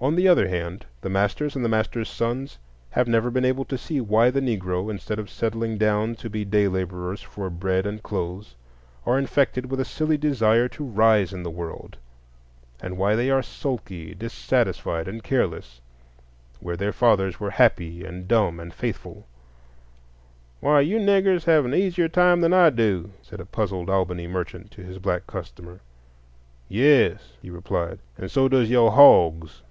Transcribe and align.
On 0.00 0.16
the 0.16 0.28
other 0.28 0.48
hand, 0.48 0.84
the 1.00 1.08
masters 1.08 1.56
and 1.56 1.64
the 1.64 1.68
masters' 1.70 2.10
sons 2.10 2.58
have 2.90 3.08
never 3.08 3.30
been 3.30 3.46
able 3.46 3.64
to 3.64 3.78
see 3.78 4.02
why 4.02 4.28
the 4.28 4.42
Negro, 4.42 4.90
instead 4.90 5.18
of 5.18 5.30
settling 5.30 5.78
down 5.78 6.14
to 6.16 6.28
be 6.28 6.44
day 6.44 6.68
laborers 6.68 7.22
for 7.22 7.48
bread 7.48 7.86
and 7.86 8.02
clothes, 8.02 8.54
are 9.06 9.18
infected 9.18 9.64
with 9.70 9.80
a 9.80 9.84
silly 9.86 10.18
desire 10.18 10.68
to 10.68 10.84
rise 10.84 11.32
in 11.32 11.42
the 11.42 11.50
world, 11.50 11.96
and 12.82 12.98
why 12.98 13.16
they 13.16 13.30
are 13.30 13.42
sulky, 13.42 14.14
dissatisfied, 14.14 15.08
and 15.08 15.22
careless, 15.22 15.80
where 16.60 16.76
their 16.76 16.92
fathers 16.92 17.40
were 17.40 17.52
happy 17.52 18.04
and 18.04 18.28
dumb 18.28 18.60
and 18.60 18.74
faithful. 18.74 19.26
"Why, 20.60 20.82
you 20.82 20.98
niggers 20.98 21.44
have 21.44 21.64
an 21.64 21.72
easier 21.74 22.08
time 22.10 22.42
than 22.42 22.52
I 22.52 22.68
do," 22.68 23.08
said 23.22 23.40
a 23.40 23.46
puzzled 23.46 23.88
Albany 23.88 24.26
merchant 24.26 24.70
to 24.72 24.82
his 24.82 24.98
black 24.98 25.26
customer. 25.26 25.80
"Yes," 26.68 27.32
he 27.40 27.48
replied, 27.48 28.00
"and 28.18 28.30
so 28.30 28.50
does 28.50 28.68
yo' 28.68 28.90
hogs." 28.90 29.62